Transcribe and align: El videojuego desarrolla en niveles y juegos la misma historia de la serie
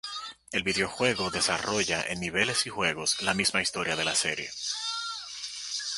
El 0.51 0.63
videojuego 0.63 1.29
desarrolla 1.29 2.01
en 2.07 2.19
niveles 2.21 2.65
y 2.65 2.71
juegos 2.71 3.21
la 3.21 3.35
misma 3.35 3.61
historia 3.61 3.95
de 3.95 4.03
la 4.03 4.15
serie 4.15 4.49